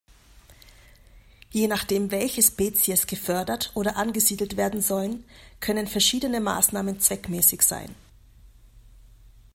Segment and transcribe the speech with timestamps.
[1.51, 5.23] Je nachdem welche Spezies gefördert oder angesiedelt werden sollen,
[5.59, 7.93] können verschiedene Maßnahmen zweckmäßig sein.